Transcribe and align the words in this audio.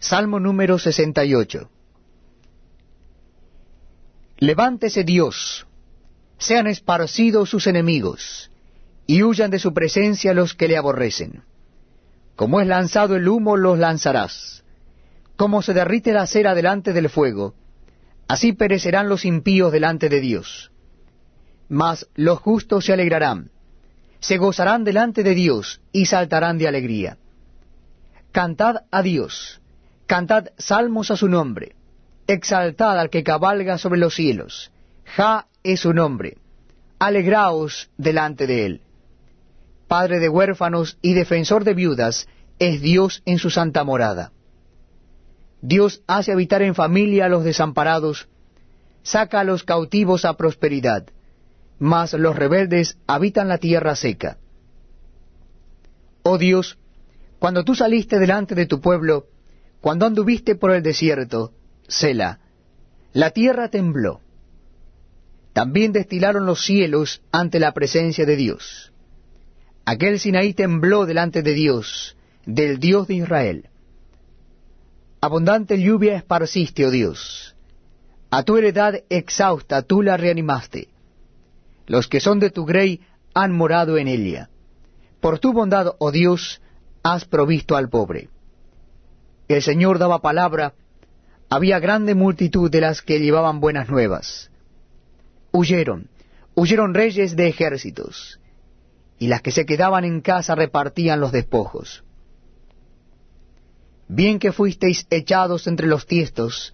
Salmo 0.00 0.40
número 0.40 0.78
68. 0.78 1.70
Levántese 4.38 5.04
Dios, 5.04 5.66
sean 6.38 6.66
esparcidos 6.68 7.50
sus 7.50 7.66
enemigos, 7.66 8.50
y 9.06 9.22
huyan 9.22 9.50
de 9.50 9.58
su 9.58 9.74
presencia 9.74 10.32
los 10.32 10.54
que 10.54 10.68
le 10.68 10.78
aborrecen. 10.78 11.42
Como 12.34 12.62
es 12.62 12.66
lanzado 12.66 13.14
el 13.14 13.28
humo, 13.28 13.58
los 13.58 13.78
lanzarás. 13.78 14.64
Como 15.36 15.60
se 15.60 15.74
derrite 15.74 16.14
la 16.14 16.26
cera 16.26 16.54
delante 16.54 16.94
del 16.94 17.10
fuego, 17.10 17.54
así 18.26 18.54
perecerán 18.54 19.06
los 19.10 19.26
impíos 19.26 19.70
delante 19.70 20.08
de 20.08 20.22
Dios. 20.22 20.72
Mas 21.68 22.08
los 22.14 22.38
justos 22.38 22.86
se 22.86 22.94
alegrarán, 22.94 23.50
se 24.18 24.38
gozarán 24.38 24.82
delante 24.82 25.22
de 25.22 25.34
Dios 25.34 25.82
y 25.92 26.06
saltarán 26.06 26.56
de 26.56 26.68
alegría. 26.68 27.18
Cantad 28.32 28.84
a 28.90 29.02
Dios, 29.02 29.60
cantad 30.10 30.48
salmos 30.58 31.12
a 31.12 31.16
su 31.16 31.28
nombre, 31.28 31.76
exaltad 32.26 32.98
al 32.98 33.10
que 33.10 33.22
cabalga 33.22 33.78
sobre 33.78 34.00
los 34.00 34.16
cielos. 34.16 34.72
Ja 35.04 35.46
es 35.62 35.78
su 35.78 35.92
nombre, 35.94 36.36
alegraos 36.98 37.90
delante 37.96 38.48
de 38.48 38.66
él. 38.66 38.80
Padre 39.86 40.18
de 40.18 40.28
huérfanos 40.28 40.98
y 41.00 41.12
defensor 41.12 41.62
de 41.62 41.74
viudas, 41.74 42.26
es 42.58 42.80
Dios 42.80 43.22
en 43.24 43.38
su 43.38 43.50
santa 43.50 43.84
morada. 43.84 44.32
Dios 45.62 46.02
hace 46.08 46.32
habitar 46.32 46.62
en 46.62 46.74
familia 46.74 47.26
a 47.26 47.28
los 47.28 47.44
desamparados, 47.44 48.28
saca 49.04 49.38
a 49.38 49.44
los 49.44 49.62
cautivos 49.62 50.24
a 50.24 50.36
prosperidad, 50.36 51.06
mas 51.78 52.14
los 52.14 52.34
rebeldes 52.34 52.98
habitan 53.06 53.46
la 53.46 53.58
tierra 53.58 53.94
seca. 53.94 54.38
Oh 56.24 56.36
Dios, 56.36 56.78
cuando 57.38 57.62
tú 57.62 57.76
saliste 57.76 58.18
delante 58.18 58.56
de 58.56 58.66
tu 58.66 58.80
pueblo, 58.80 59.26
cuando 59.80 60.06
anduviste 60.06 60.54
por 60.54 60.72
el 60.72 60.82
desierto, 60.82 61.52
Sela, 61.88 62.40
la 63.12 63.30
tierra 63.30 63.68
tembló. 63.68 64.20
También 65.52 65.92
destilaron 65.92 66.46
los 66.46 66.64
cielos 66.64 67.22
ante 67.32 67.58
la 67.58 67.72
presencia 67.72 68.24
de 68.24 68.36
Dios. 68.36 68.92
Aquel 69.84 70.20
Sinaí 70.20 70.54
tembló 70.54 71.06
delante 71.06 71.42
de 71.42 71.54
Dios, 71.54 72.16
del 72.46 72.78
Dios 72.78 73.08
de 73.08 73.14
Israel. 73.14 73.68
Abundante 75.20 75.80
lluvia 75.80 76.16
esparciste, 76.16 76.86
oh 76.86 76.90
Dios. 76.90 77.56
A 78.30 78.44
tu 78.44 78.56
heredad 78.56 79.02
exhausta 79.08 79.82
tú 79.82 80.02
la 80.02 80.16
reanimaste. 80.16 80.88
Los 81.86 82.06
que 82.06 82.20
son 82.20 82.38
de 82.38 82.50
tu 82.50 82.64
grey 82.64 83.00
han 83.34 83.52
morado 83.52 83.98
en 83.98 84.06
ella. 84.06 84.48
Por 85.20 85.40
tu 85.40 85.52
bondad, 85.52 85.94
oh 85.98 86.12
Dios, 86.12 86.62
has 87.02 87.24
provisto 87.24 87.76
al 87.76 87.88
pobre. 87.88 88.28
El 89.50 89.62
Señor 89.62 89.98
daba 89.98 90.20
palabra, 90.20 90.74
había 91.48 91.80
grande 91.80 92.14
multitud 92.14 92.70
de 92.70 92.80
las 92.80 93.02
que 93.02 93.18
llevaban 93.18 93.58
buenas 93.58 93.88
nuevas. 93.88 94.48
Huyeron, 95.50 96.08
huyeron 96.54 96.94
reyes 96.94 97.34
de 97.34 97.48
ejércitos 97.48 98.38
y 99.18 99.26
las 99.26 99.42
que 99.42 99.50
se 99.50 99.66
quedaban 99.66 100.04
en 100.04 100.20
casa 100.20 100.54
repartían 100.54 101.18
los 101.18 101.32
despojos. 101.32 102.04
Bien 104.06 104.38
que 104.38 104.52
fuisteis 104.52 105.04
echados 105.10 105.66
entre 105.66 105.88
los 105.88 106.06
tiestos, 106.06 106.72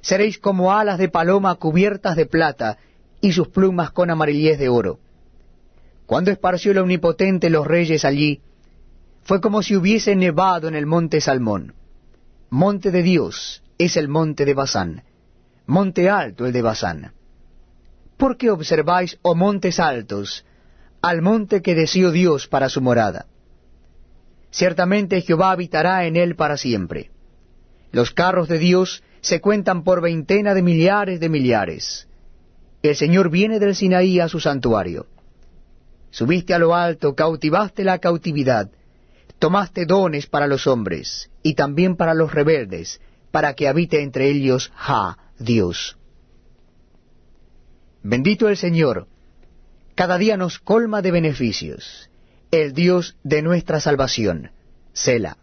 seréis 0.00 0.40
como 0.40 0.72
alas 0.72 0.98
de 0.98 1.08
paloma 1.08 1.54
cubiertas 1.54 2.16
de 2.16 2.26
plata 2.26 2.78
y 3.20 3.30
sus 3.30 3.46
plumas 3.46 3.92
con 3.92 4.10
amarillez 4.10 4.58
de 4.58 4.68
oro. 4.68 4.98
Cuando 6.06 6.32
esparció 6.32 6.72
el 6.72 6.78
Omnipotente 6.78 7.48
los 7.48 7.64
reyes 7.64 8.04
allí, 8.04 8.40
fue 9.22 9.40
como 9.40 9.62
si 9.62 9.76
hubiese 9.76 10.16
nevado 10.16 10.66
en 10.66 10.74
el 10.74 10.86
monte 10.86 11.20
Salmón. 11.20 11.74
Monte 12.54 12.90
de 12.90 13.02
Dios 13.02 13.62
es 13.78 13.96
el 13.96 14.08
monte 14.08 14.44
de 14.44 14.52
Basán, 14.52 15.04
monte 15.64 16.10
alto 16.10 16.44
el 16.44 16.52
de 16.52 16.60
Basán. 16.60 17.14
¿Por 18.18 18.36
qué 18.36 18.50
observáis, 18.50 19.18
oh 19.22 19.34
montes 19.34 19.80
altos, 19.80 20.44
al 21.00 21.22
monte 21.22 21.62
que 21.62 21.74
deseó 21.74 22.10
Dios 22.10 22.48
para 22.48 22.68
su 22.68 22.82
morada. 22.82 23.24
Ciertamente 24.50 25.22
Jehová 25.22 25.52
habitará 25.52 26.04
en 26.04 26.14
él 26.16 26.36
para 26.36 26.58
siempre. 26.58 27.10
Los 27.90 28.10
carros 28.10 28.48
de 28.48 28.58
Dios 28.58 29.02
se 29.22 29.40
cuentan 29.40 29.82
por 29.82 30.02
veintena 30.02 30.52
de 30.52 30.60
millares 30.60 31.20
de 31.20 31.30
millares. 31.30 32.06
El 32.82 32.96
Señor 32.96 33.30
viene 33.30 33.60
del 33.60 33.74
Sinaí 33.74 34.20
a 34.20 34.28
su 34.28 34.40
santuario. 34.40 35.06
Subiste 36.10 36.52
a 36.52 36.58
lo 36.58 36.74
alto, 36.74 37.14
cautivaste 37.14 37.82
la 37.82 37.96
cautividad, 37.96 38.70
tomaste 39.38 39.86
dones 39.86 40.26
para 40.26 40.46
los 40.46 40.66
hombres, 40.66 41.30
y 41.42 41.54
también 41.54 41.96
para 41.96 42.14
los 42.14 42.32
rebeldes, 42.32 43.00
para 43.30 43.54
que 43.54 43.68
habite 43.68 44.02
entre 44.02 44.28
ellos 44.28 44.70
Ja, 44.74 45.18
Dios. 45.38 45.96
Bendito 48.02 48.48
el 48.48 48.56
Señor, 48.56 49.06
cada 49.94 50.18
día 50.18 50.36
nos 50.36 50.58
colma 50.58 51.02
de 51.02 51.10
beneficios, 51.10 52.10
el 52.50 52.72
Dios 52.72 53.16
de 53.22 53.42
nuestra 53.42 53.80
salvación, 53.80 54.50
Sela. 54.92 55.38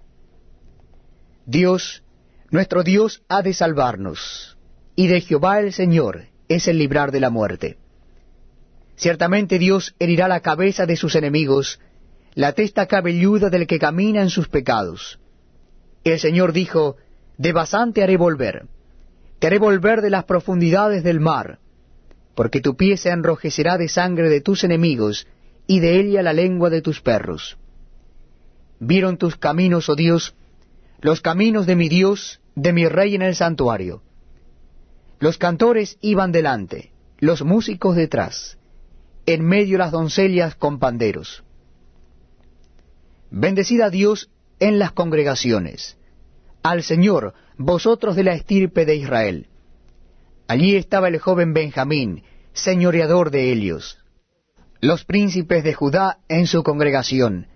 Dios, 1.46 2.04
nuestro 2.52 2.84
Dios 2.84 3.24
ha 3.28 3.42
de 3.42 3.54
salvarnos, 3.54 4.58
y 4.96 5.08
de 5.08 5.22
Jehová 5.22 5.60
el 5.60 5.74
Señor 5.74 6.26
es 6.48 6.68
el 6.68 6.78
librar 6.78 7.12
de 7.12 7.20
la 7.20 7.30
muerte. 7.30 7.78
Ciertamente 8.96 9.60
Dios 9.60 9.96
herirá 10.00 10.28
la 10.28 10.42
cabeza 10.42 10.86
de 10.86 10.98
sus 10.98 11.16
enemigos, 11.16 11.80
la 12.40 12.54
testa 12.54 12.86
cabelluda 12.86 13.50
del 13.50 13.68
que 13.68 13.80
camina 13.80 14.22
en 14.22 14.30
sus 14.30 14.48
pecados. 14.48 15.20
El 16.06 16.20
Señor 16.22 16.54
dijo, 16.54 16.96
de 17.38 17.52
basante 17.52 18.02
haré 18.02 18.16
volver, 18.16 18.66
te 19.40 19.48
haré 19.48 19.60
volver 19.60 20.00
de 20.00 20.10
las 20.10 20.24
profundidades 20.24 21.04
del 21.04 21.20
mar, 21.20 21.60
porque 22.36 22.62
tu 22.62 22.78
pie 22.78 22.96
se 22.96 23.10
enrojecerá 23.10 23.78
de 23.78 23.90
sangre 23.90 24.30
de 24.30 24.40
tus 24.40 24.64
enemigos, 24.64 25.28
y 25.68 25.82
de 25.82 26.00
ella 26.00 26.24
la 26.24 26.32
lengua 26.32 26.70
de 26.70 26.82
tus 26.82 27.02
perros. 27.02 27.58
Vieron 28.80 29.18
tus 29.18 29.36
caminos, 29.36 29.90
oh 29.90 29.96
Dios, 29.98 30.34
los 31.02 31.20
caminos 31.20 31.66
de 31.66 31.76
mi 31.76 31.90
Dios, 31.90 32.40
de 32.56 32.72
mi 32.72 32.88
Rey 32.88 33.16
en 33.16 33.22
el 33.22 33.36
santuario. 33.36 34.02
Los 35.20 35.38
cantores 35.38 35.98
iban 36.00 36.32
delante, 36.32 36.94
los 37.18 37.44
músicos 37.44 37.98
detrás, 37.98 38.58
en 39.26 39.44
medio 39.44 39.78
las 39.78 39.92
doncellas 39.92 40.56
con 40.56 40.80
panderos. 40.80 41.44
Bendecid 43.32 43.82
a 43.82 43.90
Dios 43.90 44.30
en 44.60 44.80
las 44.80 44.92
congregaciones, 44.92 45.98
al 46.64 46.84
Señor, 46.84 47.34
vosotros 47.58 48.16
de 48.16 48.24
la 48.24 48.34
estirpe 48.34 48.86
de 48.86 48.96
Israel. 48.96 49.48
Allí 50.48 50.76
estaba 50.76 51.08
el 51.08 51.20
joven 51.20 51.54
Benjamín, 51.54 52.24
señoreador 52.54 53.30
de 53.30 53.52
Helios. 53.52 54.00
Los 54.82 55.06
príncipes 55.06 55.64
de 55.64 55.74
Judá 55.74 56.20
en 56.28 56.48
su 56.48 56.64
congregación, 56.64 57.48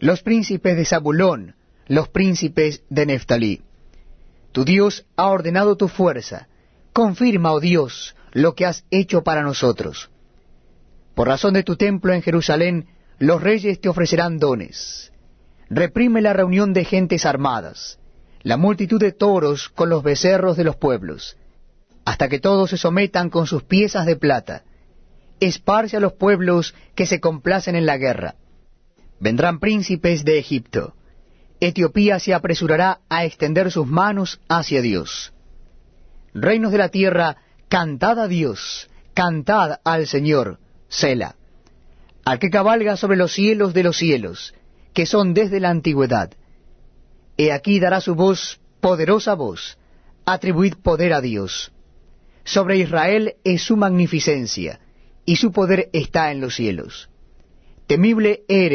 los 0.00 0.22
príncipes 0.22 0.76
de 0.76 0.84
Zabulón, 0.84 1.56
los 1.86 2.08
príncipes 2.08 2.82
de 2.88 3.06
Neftalí. 3.06 3.62
Tu 4.52 4.64
Dios 4.64 5.04
ha 5.16 5.28
ordenado 5.28 5.76
tu 5.76 5.88
fuerza. 5.88 6.48
Confirma, 6.92 7.52
oh 7.52 7.60
Dios, 7.60 8.16
lo 8.32 8.54
que 8.54 8.64
has 8.64 8.84
hecho 8.90 9.22
para 9.22 9.42
nosotros. 9.42 10.10
Por 11.14 11.28
razón 11.28 11.54
de 11.54 11.64
tu 11.64 11.76
templo 11.76 12.12
en 12.12 12.22
Jerusalén, 12.22 12.86
los 13.18 13.42
reyes 13.42 13.80
te 13.80 13.88
ofrecerán 13.88 14.38
dones. 14.38 15.12
Reprime 15.70 16.20
la 16.22 16.32
reunión 16.32 16.72
de 16.72 16.84
gentes 16.84 17.26
armadas, 17.26 17.98
la 18.42 18.56
multitud 18.56 19.00
de 19.00 19.12
toros 19.12 19.68
con 19.68 19.88
los 19.88 20.02
becerros 20.02 20.56
de 20.56 20.64
los 20.64 20.76
pueblos 20.76 21.36
hasta 22.08 22.30
que 22.30 22.40
todos 22.40 22.70
se 22.70 22.78
sometan 22.78 23.28
con 23.28 23.46
sus 23.46 23.64
piezas 23.64 24.06
de 24.06 24.16
plata. 24.16 24.62
Esparce 25.40 25.98
a 25.98 26.00
los 26.00 26.14
pueblos 26.14 26.74
que 26.94 27.04
se 27.04 27.20
complacen 27.20 27.76
en 27.76 27.84
la 27.84 27.98
guerra. 27.98 28.36
Vendrán 29.20 29.60
príncipes 29.60 30.24
de 30.24 30.38
Egipto. 30.38 30.94
Etiopía 31.60 32.18
se 32.18 32.32
apresurará 32.32 33.00
a 33.10 33.26
extender 33.26 33.70
sus 33.70 33.86
manos 33.86 34.40
hacia 34.48 34.80
Dios. 34.80 35.34
Reinos 36.32 36.72
de 36.72 36.78
la 36.78 36.88
tierra, 36.88 37.36
cantad 37.68 38.18
a 38.18 38.26
Dios, 38.26 38.88
cantad 39.12 39.80
al 39.84 40.06
Señor, 40.06 40.60
Sela, 40.88 41.36
al 42.24 42.38
que 42.38 42.48
cabalga 42.48 42.96
sobre 42.96 43.18
los 43.18 43.34
cielos 43.34 43.74
de 43.74 43.82
los 43.82 43.98
cielos, 43.98 44.54
que 44.98 45.06
son 45.06 45.32
desde 45.32 45.60
la 45.60 45.70
antigüedad. 45.70 46.32
He 47.36 47.52
aquí 47.52 47.78
dará 47.78 48.00
su 48.00 48.16
voz, 48.16 48.60
poderosa 48.80 49.34
voz, 49.34 49.78
atribuid 50.26 50.74
poder 50.82 51.12
a 51.12 51.20
Dios 51.20 51.70
sobre 52.42 52.78
Israel 52.78 53.36
es 53.44 53.62
su 53.62 53.76
magnificencia, 53.76 54.80
y 55.24 55.36
su 55.36 55.52
poder 55.52 55.88
está 55.92 56.32
en 56.32 56.40
los 56.40 56.56
cielos. 56.56 57.10
Temible 57.86 58.42
eres 58.48 58.66